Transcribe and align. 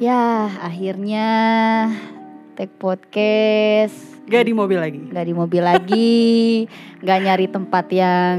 Ya, 0.00 0.48
akhirnya 0.64 1.28
take 2.56 2.72
podcast 2.80 3.94
Gak 4.26 4.48
di 4.48 4.56
mobil 4.56 4.80
lagi. 4.80 4.96
nggak 5.06 5.26
di 5.28 5.34
mobil 5.36 5.62
lagi, 5.62 6.64
nggak 7.04 7.18
nyari 7.20 7.46
tempat 7.46 7.86
yang 7.92 8.36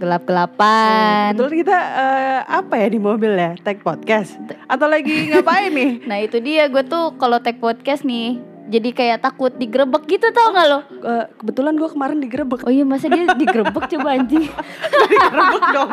gelap-gelapan. 0.00 1.34
Betul 1.34 1.66
kita 1.66 1.76
eh, 1.76 2.40
apa 2.48 2.80
ya 2.80 2.88
di 2.88 3.00
mobil 3.02 3.34
ya? 3.34 3.58
Take 3.60 3.84
podcast 3.84 4.38
atau 4.70 4.86
lagi 4.88 5.34
ngapain 5.34 5.74
nih? 5.74 6.00
Nah 6.08 6.22
itu 6.22 6.38
dia 6.38 6.70
gue 6.70 6.86
tuh 6.86 7.18
kalau 7.18 7.42
take 7.42 7.58
podcast 7.58 8.06
nih, 8.06 8.40
jadi 8.66 8.88
kayak 8.90 9.18
takut 9.22 9.52
digerebek 9.54 10.04
gitu 10.06 10.26
tau 10.30 10.50
nggak 10.50 10.66
lo? 10.68 10.78
Eh, 11.06 11.24
kebetulan 11.38 11.74
gue 11.78 11.88
kemarin 11.88 12.18
digerebek. 12.18 12.66
Oh 12.66 12.72
iya 12.74 12.82
masa 12.82 13.06
dia 13.06 13.26
digerebek 13.32 13.84
coba 13.96 14.08
anjing 14.18 14.46
digerebek 15.10 15.64
dong. 15.72 15.90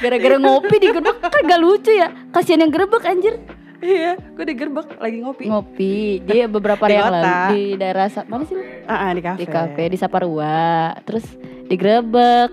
Gara-gara 0.00 0.36
ngopi 0.40 0.76
digerebek 0.80 1.16
kan 1.20 1.42
gak 1.44 1.60
lucu 1.60 1.92
ya 1.92 2.08
Kasian 2.32 2.64
yang 2.64 2.72
gerebek 2.72 3.04
anjir 3.04 3.36
Iya, 3.82 4.14
gue 4.14 4.44
digerebek 4.46 4.94
lagi 4.96 5.18
ngopi. 5.20 5.44
Ngopi 5.50 5.94
Dia 6.22 6.46
beberapa 6.46 6.86
hari 6.86 6.94
Di 6.94 6.98
yang 7.02 7.12
lalu 7.12 7.28
Di 7.52 7.62
daerah 7.76 8.06
Mana 8.30 8.44
sih? 8.46 8.56
Ah, 8.86 9.10
ah, 9.10 9.10
di 9.12 9.20
kafe. 9.20 9.38
Di 9.42 9.46
kafe 9.50 9.82
Di 9.92 9.98
Saparua 9.98 10.96
Terus 11.04 11.26
digerebek 11.68 12.50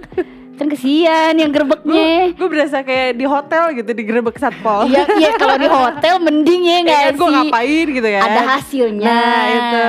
Kan 0.59 0.67
kesian 0.67 1.33
yang 1.33 1.49
gerebeknya 1.49 2.35
Gue 2.35 2.47
berasa 2.47 2.83
kayak 2.83 3.15
di 3.15 3.23
hotel 3.23 3.71
gitu 3.73 3.89
digerebek 3.89 4.35
satpol. 4.35 4.85
Iya 4.85 5.07
iya 5.15 5.29
kalau 5.33 5.55
di 5.55 5.65
hotel 5.65 6.19
mending 6.19 6.61
ya 6.61 6.77
nggak 6.83 6.99
kan 6.99 7.07
sih 7.07 7.17
gue 7.17 7.29
ngapain 7.31 7.87
gitu 7.89 8.09
ya? 8.09 8.19
ada 8.21 8.41
hasilnya 8.51 9.07
Nah, 9.07 9.43
itu. 9.47 9.81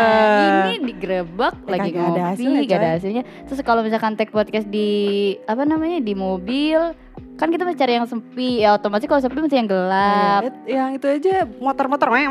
ini 0.46 0.74
digerebek 0.86 1.54
Eh, 1.58 1.68
lagi 1.68 1.88
kagak 1.88 1.98
ada 1.98 2.06
ngopi 2.06 2.20
hasilnya, 2.22 2.60
gak 2.62 2.78
ada 2.78 2.90
hasilnya 2.92 3.22
terus 3.44 3.60
kalau 3.60 3.80
misalkan 3.80 4.14
take 4.14 4.30
podcast 4.30 4.66
di 4.66 4.90
apa 5.44 5.62
namanya 5.64 5.98
di 5.98 6.14
mobil 6.14 6.94
kan 7.34 7.48
kita 7.48 7.64
mesti 7.64 7.78
cari 7.78 7.92
yang 7.94 8.04
sepi 8.04 8.60
ya 8.60 8.76
otomatis 8.76 9.04
kalau 9.04 9.18
sepi 9.18 9.36
mesti 9.36 9.56
yang 9.56 9.66
gelap 9.66 10.42
Iya, 10.62 10.86
yang 10.86 10.90
itu 10.94 11.06
aja 11.08 11.34
motor-motor 11.50 12.08
meh. 12.08 12.24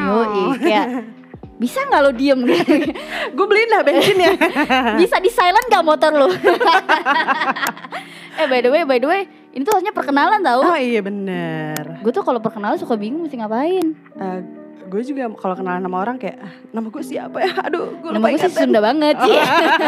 Yoi, 0.00 0.44
kayak 0.58 0.86
bisa 1.60 1.84
nggak 1.84 2.00
lo 2.00 2.10
diem 2.10 2.40
Gue 3.36 3.46
beliin 3.46 3.68
dah 3.68 3.84
bensinnya. 3.84 4.32
bisa 5.00 5.20
di 5.20 5.28
silent 5.28 5.68
gak 5.68 5.84
motor 5.84 6.10
lo 6.10 6.26
eh 8.40 8.46
by 8.48 8.58
the 8.58 8.72
way 8.72 8.82
by 8.82 8.96
the 8.96 9.04
way 9.04 9.28
ini 9.52 9.60
tuh 9.60 9.76
harusnya 9.76 9.92
perkenalan 9.92 10.40
tau 10.40 10.64
oh 10.64 10.74
iya 10.74 10.98
bener. 10.98 12.00
gue 12.00 12.08
tuh 12.08 12.22
kalau 12.22 12.38
perkenalan 12.38 12.74
suka 12.74 12.96
bingung 12.96 13.22
mesti 13.22 13.36
ngapain 13.36 13.92
Eh, 14.16 14.38
gue 14.82 15.02
juga 15.02 15.28
kalau 15.34 15.52
kenalan 15.52 15.80
sama 15.80 15.98
orang 15.98 16.16
kayak 16.16 16.36
ah, 16.38 16.52
nama 16.70 16.86
gue 16.86 17.02
siapa 17.02 17.36
ya? 17.38 17.52
Aduh, 17.62 17.86
gue 17.96 18.10
nama 18.10 18.26
gue 18.26 18.38
sih. 18.38 18.50
Sunda 18.50 18.80
banget 18.80 19.14
sih 19.18 19.36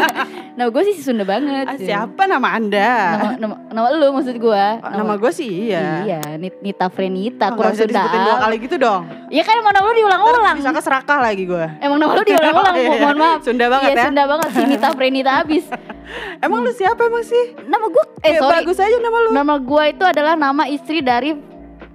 nama 0.57 0.69
gue 0.69 0.83
sih 0.85 0.95
Sunda 0.95 1.23
banget 1.23 1.65
Ah, 1.65 1.75
siapa 1.75 2.21
nama 2.23 2.47
anda? 2.51 2.91
nama 3.11 3.29
nama, 3.35 3.55
nama 3.67 3.87
lu 3.91 4.07
maksud 4.11 4.35
gue 4.35 4.65
Oh, 4.79 4.91
nama 4.91 5.13
gue 5.15 5.31
sih 5.31 5.49
iya. 5.67 6.03
iya 6.03 6.19
Nit- 6.35 6.59
Nita 6.59 6.87
Frenita 6.87 7.49
Oh, 7.49 7.57
kurang 7.57 7.73
Sunda 7.73 8.05
dua 8.05 8.35
kali 8.39 8.55
gitu 8.59 8.75
dong. 8.77 9.09
ya 9.27 9.41
kan 9.41 9.55
emang 9.55 9.71
nama 9.71 9.85
lu 9.85 9.95
diulang-ulang 9.95 10.55
Bisa 10.55 10.71
keserakah 10.71 11.19
lagi 11.21 11.43
gue. 11.43 11.65
emang 11.79 11.97
nama 11.97 12.11
lu 12.11 12.23
diulang-ulang 12.23 12.75
Iya, 12.79 12.89
mohon 12.93 13.17
maaf 13.17 13.39
Sunda 13.41 13.65
banget 13.67 13.89
iya, 13.89 13.95
ya. 13.95 14.03
Sunda 14.05 14.23
banget 14.25 14.49
si 14.49 14.61
Nita 14.63 14.89
Frenita 14.91 15.31
abis 15.39 15.65
Emang 16.45 16.59
lu 16.59 16.71
siapa 16.71 17.01
emang 17.01 17.23
sih? 17.23 17.55
nama 17.63 17.85
gue 17.85 18.03
eh 18.21 18.29
Eh, 18.29 18.37
sorry 18.37 18.61
bagus 18.61 18.77
aja 18.77 18.97
nama 18.97 19.17
lu. 19.19 19.29
nama 19.31 19.53
gue 19.55 19.83
itu 19.89 20.03
adalah 20.03 20.33
nama 20.33 20.63
istri 20.65 20.99
dari 20.99 21.33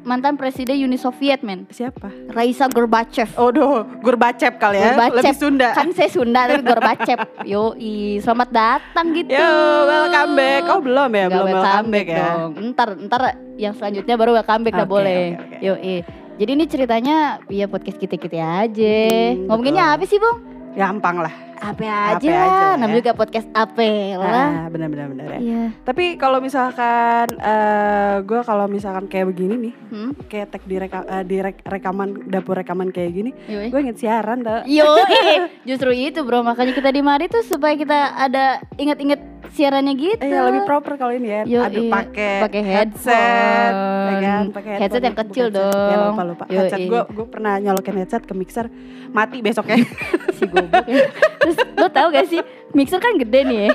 mantan 0.08 0.34
presiden 0.34 0.80
Uni 0.80 0.96
Soviet 0.96 1.44
men 1.44 1.68
Siapa? 1.68 2.08
Raisa 2.32 2.64
Gorbachev 2.66 3.28
Oh, 3.36 3.52
doh, 3.52 3.84
Gurbacep 4.00 4.56
kali 4.56 4.80
ya. 4.80 4.96
Gorbachev. 4.96 5.20
Lebih 5.20 5.36
Sunda. 5.36 5.68
kan 5.76 5.92
saya 5.92 6.08
Sunda 6.08 6.40
tapi 6.48 6.64
Gorbachev 6.64 7.18
yoi 7.44 7.92
selamat 8.18 8.48
datang 8.48 9.12
gitu 9.12 9.28
Yo, 9.28 9.52
welcome 9.84 10.32
back. 10.34 10.62
Oh, 10.66 10.80
belum 10.80 11.10
ya? 11.10 11.24
Nggak 11.28 11.36
belum 11.36 11.46
welcome 11.52 11.88
back 11.92 12.06
ya. 12.08 12.16
dong. 12.24 12.50
Ntar 12.72 12.88
ntar 13.04 13.22
yang 13.54 13.74
selanjutnya 13.74 14.14
baru 14.16 14.30
welcome 14.34 14.62
back 14.64 14.74
dah 14.74 14.82
Oke, 14.82 14.90
boleh. 14.90 15.22
oke, 15.30 15.44
oke. 15.44 15.56
Yoi. 15.60 15.96
Jadi 16.38 16.50
ini 16.54 16.64
ceritanya 16.64 17.16
ya 17.46 17.66
podcast 17.66 17.98
kita-kita 17.98 18.38
aja. 18.38 18.96
Hmm, 19.34 19.44
Ngomonginnya 19.44 19.84
betul. 19.84 19.96
apa 19.98 20.04
sih, 20.06 20.18
Bung? 20.18 20.38
Gampang 20.72 21.16
lah. 21.20 21.34
Apa 21.60 21.82
Apa 21.82 21.86
aja 22.14 22.18
aja 22.18 22.30
lah. 22.30 22.46
lah 22.46 22.72
Namanya 22.76 22.94
ya. 22.94 23.00
juga 23.00 23.12
podcast 23.14 23.48
apa 23.50 23.90
lah. 24.14 24.30
Ah, 24.30 24.66
benar-benar 24.68 25.06
benar 25.08 25.26
ya. 25.28 25.38
Iya. 25.38 25.62
Tapi 25.82 26.14
kalau 26.14 26.38
misalkan 26.38 27.26
eh 27.34 28.14
gue 28.20 28.40
kalau 28.42 28.66
misalkan 28.66 29.04
kayak 29.06 29.26
begini 29.28 29.54
nih, 29.60 29.74
Hmm? 29.88 30.12
kayak 30.24 30.46
tag 30.50 30.62
di, 30.62 30.76
reka, 30.76 30.98
eh, 31.02 31.24
di 31.24 31.36
rek- 31.38 31.62
rekaman 31.62 32.08
dapur 32.26 32.54
rekaman 32.54 32.88
kayak 32.88 33.10
gini, 33.12 33.30
gue 33.46 33.78
inget 33.78 33.98
siaran 33.98 34.40
tau. 34.40 34.62
Yoi. 34.64 35.50
Justru 35.64 35.90
itu, 35.90 36.20
Bro. 36.20 36.40
Makanya 36.40 36.72
kita 36.72 36.88
di 36.88 37.00
mari 37.00 37.26
tuh 37.26 37.42
supaya 37.42 37.74
kita 37.74 37.96
ada 38.16 38.44
inget-inget 38.74 39.18
siarannya 39.52 39.94
gitu. 39.96 40.22
Eh, 40.22 40.30
ya 40.30 40.46
lebih 40.48 40.62
proper 40.64 40.96
kalau 40.96 41.12
ini 41.12 41.28
ya. 41.28 41.42
Yoi. 41.44 41.64
Aduh 41.64 41.82
pakai 41.88 42.32
Pakai 42.44 42.62
headset, 42.62 43.72
ya 43.74 44.16
kan? 44.20 44.44
Pakai 44.52 44.72
Headset 44.80 45.02
yang 45.02 45.14
bukan 45.16 45.26
kecil 45.28 45.46
headset. 45.50 45.72
Ya 45.72 45.96
dong. 45.96 46.12
lupa 46.12 46.22
lupa. 46.24 46.44
Yoi. 46.48 46.56
Headset 46.58 46.80
gue 46.86 47.00
gue 47.12 47.26
pernah 47.26 47.54
nyolokin 47.58 47.96
headset 47.98 48.22
ke 48.24 48.34
mixer 48.36 48.66
mati 49.10 49.38
besoknya. 49.40 49.80
si 50.36 50.44
goblok 50.46 50.86
ya. 50.86 51.08
Terus 51.40 51.56
lo 51.76 51.86
tau 51.88 52.08
gak 52.12 52.26
sih 52.28 52.40
mixer 52.72 53.00
kan 53.00 53.16
gede 53.16 53.40
nih 53.44 53.58
ya. 53.68 53.70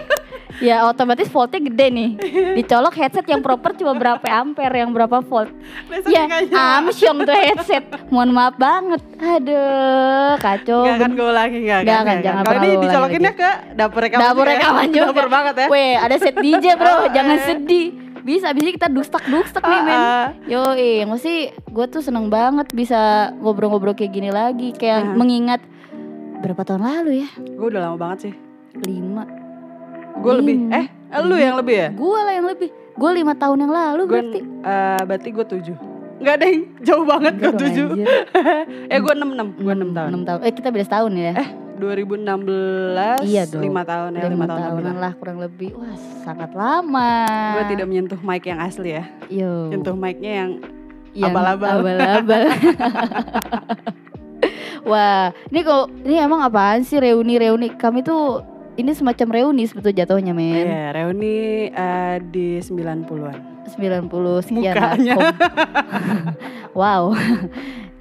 Ya 0.61 0.85
otomatis 0.85 1.25
voltnya 1.27 1.57
gede 1.59 1.87
nih. 1.89 2.09
Dicolok 2.53 2.93
headset 2.93 3.25
yang 3.25 3.41
proper 3.41 3.73
cuma 3.73 3.93
berapa 3.93 4.21
ampere 4.21 4.85
yang 4.85 4.93
berapa 4.93 5.19
volt. 5.19 5.49
Ya 6.05 6.29
nyala. 6.29 6.83
amsyong 6.83 7.25
tuh 7.25 7.33
headset. 7.33 7.83
Mohon 8.07 8.29
maaf 8.31 8.55
banget. 8.55 9.01
Aduh 9.17 10.37
kacau. 10.37 10.85
Nggak 10.85 10.95
akan 10.95 11.11
gue 11.11 11.27
ulangi 11.27 11.57
Nggak 11.63 11.79
kan? 11.81 12.03
akan, 12.05 12.17
jangan 12.21 12.43
Kalau 12.43 12.51
pernah 12.53 12.67
ini 12.69 12.77
dicolokinnya 12.79 13.33
ke 13.33 13.49
dapur 13.73 13.99
rekaman. 13.99 14.23
Dapur 14.23 14.45
ya. 14.45 14.51
rekaman 14.53 14.87
juga. 14.87 15.05
Dapur 15.09 15.27
banget 15.27 15.53
ya. 15.57 15.67
Weh 15.67 15.93
ada 15.97 16.15
set 16.17 16.35
DJ 16.37 16.65
bro. 16.75 16.91
Oh, 16.93 17.07
Jangan 17.09 17.35
eh. 17.35 17.43
sedih. 17.43 17.87
Bisa 18.23 18.45
abis 18.47 18.63
ini 18.63 18.71
kita 18.71 18.87
dustak 18.87 19.27
dustak 19.27 19.59
nih 19.59 19.81
men. 19.83 19.99
Ah. 19.99 20.27
Yoi, 20.47 21.03
mesti 21.03 21.33
gue 21.51 21.85
tuh 21.91 21.99
seneng 21.99 22.31
banget 22.31 22.71
bisa 22.71 23.33
ngobrol-ngobrol 23.35 23.91
kayak 23.91 24.13
gini 24.13 24.29
lagi. 24.29 24.71
Kayak 24.71 24.99
Ah. 25.01 25.15
mengingat 25.17 25.59
berapa 26.39 26.63
tahun 26.63 26.83
lalu 26.83 27.25
ya? 27.25 27.29
Gue 27.35 27.67
udah 27.67 27.81
lama 27.83 27.97
banget 27.99 28.31
sih. 28.31 28.33
Lima. 28.79 29.42
Gue 30.15 30.33
lebih. 30.35 30.55
Lima. 30.59 30.75
Eh, 30.75 30.85
lu 31.21 31.35
yang 31.35 31.55
lebih 31.55 31.75
ya? 31.75 31.89
Gue 31.91 32.19
lah 32.19 32.33
yang 32.33 32.47
lebih. 32.47 32.69
Gue 32.93 33.09
lima 33.11 33.33
tahun 33.33 33.57
yang 33.59 33.71
lalu 33.71 34.01
Gue 34.03 34.11
berarti. 34.13 34.39
eh, 34.43 35.01
berarti 35.01 35.29
gue 35.29 35.45
tujuh. 35.47 35.77
Enggak 36.13 36.35
deh, 36.39 36.53
jauh 36.81 37.03
banget 37.03 37.33
gue 37.35 37.53
tujuh. 37.57 37.87
eh 38.93 38.99
gue 39.01 39.13
enam 39.13 39.29
enam, 39.31 39.47
gue 39.51 39.73
enam 39.73 39.89
tahun. 39.91 40.09
Enam 40.09 40.23
tahun. 40.23 40.39
Eh 40.41 40.51
kita 40.51 40.69
beda 40.69 40.85
setahun 40.85 41.13
ya. 41.13 41.33
Eh 41.35 41.49
2016 41.73 43.25
Iya 43.25 43.43
dong. 43.49 43.59
lima 43.59 43.81
tahun 43.83 44.13
ya 44.13 44.21
lima 44.23 44.29
lima 44.29 44.45
tahun 44.45 44.61
tahunan 44.61 44.77
lebih 44.85 45.01
lah 45.01 45.13
kurang 45.17 45.37
lebih. 45.41 45.69
Wah 45.73 45.95
sangat 46.21 46.53
lama. 46.53 47.11
Gue 47.51 47.63
tidak 47.67 47.85
menyentuh 47.89 48.19
mic 48.21 48.43
yang 48.45 48.61
asli 48.61 48.89
ya, 48.93 49.03
Yo. 49.27 49.67
menyentuh 49.67 49.97
micnya 49.97 50.31
yang 50.37 50.49
Yang 51.11 51.29
abal-abal. 51.29 51.73
abal-abal. 51.81 52.43
Wah, 54.83 55.31
ini 55.47 55.59
kok 55.61 55.85
ini 56.03 56.15
emang 56.19 56.43
apaan 56.43 56.83
sih 56.83 56.99
reuni-reuni? 56.99 57.71
Kami 57.73 58.03
tuh 58.03 58.43
ini 58.73 58.91
semacam 58.93 59.27
reuni 59.29 59.63
sebetulnya 59.69 60.05
jatuhnya 60.05 60.33
men. 60.33 60.65
Iya, 60.65 60.85
reuni 60.97 61.69
eh, 61.69 62.17
di 62.23 62.57
90-an. 62.57 63.53
90 63.63 64.45
sekian 64.45 64.75
Mukanya. 64.75 65.15
wow. 66.79 67.15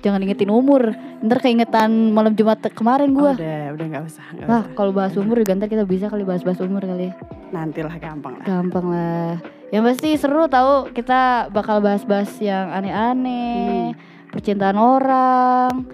Jangan 0.03 0.19
ingetin 0.27 0.51
umur. 0.51 0.91
Ntar 1.23 1.39
keingetan 1.39 2.11
malam 2.11 2.35
Jumat 2.35 2.59
kemarin 2.75 3.15
Oh, 3.15 3.23
gua. 3.23 3.33
udah, 3.39 3.79
udah 3.79 3.87
nggak 3.87 4.05
usah, 4.11 4.25
nggak 4.35 4.49
Wah, 4.51 4.65
kalau 4.75 4.91
bahas 4.91 5.15
umur 5.15 5.39
juga 5.39 5.55
ntar 5.55 5.71
kita 5.71 5.87
bisa 5.87 6.11
kali 6.11 6.27
bahas-bahas 6.27 6.59
umur 6.59 6.83
kali 6.83 7.13
ya. 7.13 7.15
Nantilah 7.55 7.95
gampang 8.03 8.43
lah. 8.43 8.45
Gampang 8.45 8.87
lah. 8.91 9.39
Yang 9.71 9.83
pasti 9.95 10.09
seru 10.19 10.51
tahu 10.51 10.91
kita 10.91 11.49
bakal 11.55 11.79
bahas-bahas 11.79 12.35
yang 12.43 12.75
aneh-aneh, 12.75 13.95
percintaan 14.35 14.75
orang, 14.75 15.87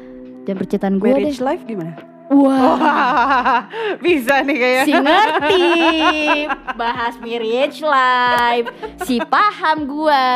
dan 0.48 0.54
percintaan 0.56 0.96
gue 0.96 1.12
deh. 1.12 1.28
Marriage 1.28 1.44
life 1.44 1.62
gimana? 1.68 2.17
Wah, 2.28 3.64
bisa 4.04 4.40
nih 4.42 4.56
kayaknya. 4.56 4.84
si 4.84 4.92
ngerti 4.92 5.64
bahas 6.80 7.14
marriage 7.19 7.80
life, 7.80 8.69
si 9.02 9.16
paham 9.19 9.84
gua 9.84 10.26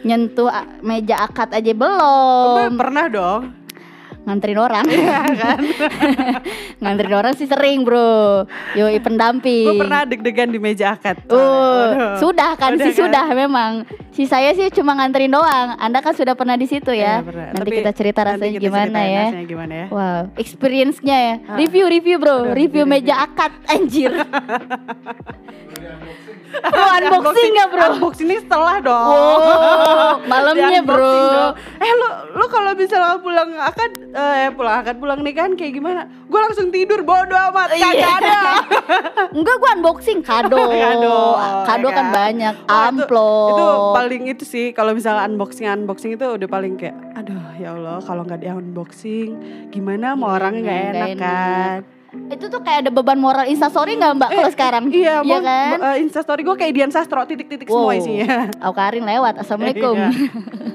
nyentuh 0.00 0.50
meja 0.80 1.22
akad 1.22 1.50
aja 1.52 1.72
belum 1.72 2.74
pernah 2.74 3.06
dong. 3.06 3.42
nganterin 4.20 4.60
orang 4.60 4.84
Iya 4.84 5.24
kan? 5.32 5.58
nganterin 6.84 7.14
orang 7.16 7.32
sih 7.32 7.48
sering 7.48 7.80
bro 7.80 8.44
yoi 8.74 9.00
pendamping 9.00 9.64
Gue 9.64 9.80
pernah 9.80 10.04
deg-degan 10.04 10.52
di 10.52 10.60
meja 10.60 10.92
akad. 10.92 11.24
Waduh. 11.24 12.20
sudah 12.20 12.52
kan 12.54 12.76
Udah 12.76 12.84
sih 12.84 12.92
kan? 12.92 13.00
sudah 13.08 13.26
memang. 13.32 13.72
Si 14.18 14.26
saya 14.26 14.50
sih 14.50 14.66
cuma 14.74 14.98
nganterin 14.98 15.30
doang. 15.30 15.78
Anda 15.78 16.02
kan 16.02 16.10
sudah 16.10 16.34
pernah 16.34 16.58
di 16.58 16.66
situ 16.66 16.90
ya. 16.90 17.22
Iya, 17.22 17.22
pernah. 17.22 17.46
Nanti 17.54 17.62
Tapi 17.62 17.70
kita 17.78 17.92
cerita 17.94 18.20
nanti 18.20 18.34
rasanya 18.34 18.50
kita 18.52 18.64
gimana 18.66 18.98
ya. 18.98 19.24
rasanya 19.30 19.46
gimana 19.46 19.72
ya. 19.72 19.86
Wow, 19.88 20.20
experience-nya 20.34 21.16
ya. 21.22 21.34
Ah. 21.46 21.54
Review 21.54 21.86
review 21.86 22.16
bro, 22.18 22.34
Aduh, 22.42 22.50
review 22.50 22.82
review, 22.82 22.84
meja 22.84 23.14
akad 23.22 23.54
anjir. 23.64 24.10
oh, 26.58 26.90
unboxing 26.98 27.50
nggak 27.52 27.68
bro? 27.70 27.84
Unboxing 27.94 28.26
ini 28.26 28.36
setelah 28.40 28.76
dong. 28.80 29.06
Oh, 29.06 30.18
malamnya 30.30 30.80
bro. 30.82 30.98
dong. 30.98 31.52
Eh 31.78 31.92
lu 31.92 32.08
lu 32.34 32.46
kalau 32.48 32.74
misalnya 32.74 33.18
pulang 33.18 33.50
akad 33.54 33.92
eh 34.08 34.50
pulang 34.50 34.82
akad 34.82 34.96
pulang 34.98 35.20
nih 35.22 35.34
kan 35.36 35.54
kayak 35.54 35.72
gimana? 35.72 36.10
Gue 36.26 36.40
langsung 36.40 36.68
tidur 36.68 37.00
bodo 37.02 37.32
amat 37.34 37.72
Iya. 37.72 37.86
kagak 37.86 38.12
ada. 38.18 38.38
Enggak 39.36 39.56
gua 39.56 39.70
unboxing 39.76 40.20
kado. 40.20 40.56
Kado, 40.58 41.18
Kado 41.64 41.86
ya 41.86 41.94
kan 41.94 42.06
kan? 42.06 42.14
banyak, 42.16 42.54
Oh, 42.58 42.64
itu- 42.64 42.86
amplop. 42.88 43.48
Itu 43.48 43.66
paling 44.08 44.24
itu 44.26 44.42
sih 44.42 44.72
kalau 44.72 44.90
misalnya 44.90 45.22
unboxing 45.22 45.68
unboxing 45.68 46.10
itu 46.10 46.24
udah 46.24 46.48
paling 46.48 46.74
kayak 46.74 46.96
aduh 47.12 47.36
ya 47.54 47.70
Allah 47.70 48.00
kalau 48.00 48.24
nggak 48.24 48.40
di 48.40 48.48
unboxing 48.48 49.30
gimana 49.68 50.12
mau 50.12 50.28
Iya, 50.28 50.34
orang 50.34 50.54
nggak 50.58 50.80
enak 50.82 51.08
enak. 51.08 51.18
kan? 51.20 51.78
Itu 52.08 52.48
tuh 52.48 52.60
kayak 52.60 52.78
ada 52.80 52.90
beban 52.90 53.16
moral 53.16 53.44
instastory 53.46 53.92
nggak 53.94 54.16
mbak 54.16 54.30
kalau 54.32 54.48
sekarang? 54.50 54.84
Iya, 54.88 55.20
mau 55.20 55.38
kan? 55.38 55.76
uh, 55.78 55.96
instastory 55.98 56.40
gue 56.40 56.56
kayak 56.56 56.72
Dian 56.72 56.88
Sastro 56.88 57.20
titik-titik 57.22 57.68
semua 57.68 57.84
Wow. 57.86 57.94
isinya. 57.94 58.48
Aukarin 58.64 59.04
lewat, 59.04 59.34
assalamualaikum. 59.38 59.92
Iya. 59.94 60.08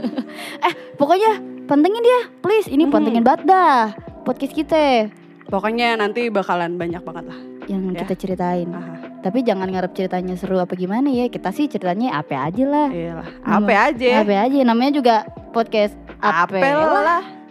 eh 0.68 0.74
pokoknya 0.94 1.31
pentingin 1.65 2.01
dia, 2.01 2.19
please. 2.38 2.68
Ini 2.68 2.86
Hmm. 2.86 2.94
pentingin 2.94 3.24
banget 3.24 3.41
dah 3.45 3.97
podcast 4.21 4.53
kita 4.53 5.09
Pokoknya 5.44 5.94
nanti 5.95 6.29
bakalan 6.29 6.77
banyak 6.77 7.01
banget 7.01 7.25
lah. 7.27 7.39
yang 7.65 7.81
Ya. 7.89 8.00
kita 8.00 8.13
ceritain. 8.15 8.69
Aha, 8.69 8.94
Tapi 9.23 9.39
jangan 9.39 9.71
ngarep 9.71 9.95
ceritanya 9.95 10.35
seru 10.35 10.59
apa 10.59 10.75
gimana 10.75 11.07
ya. 11.07 11.31
Kita 11.31 11.55
sih 11.55 11.71
ceritanya 11.71 12.19
apa 12.19 12.51
aja 12.51 12.63
lah. 12.67 12.87
iyalah. 12.91 13.27
Apa 13.47 13.73
aja? 13.95 14.19
Apa 14.19 14.51
aja 14.51 14.57
namanya 14.67 14.91
juga 14.99 15.15
podcast 15.55 15.95
Apel 16.19 16.59
lah. 16.75 17.42